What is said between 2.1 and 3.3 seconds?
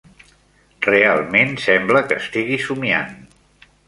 estigui somiant.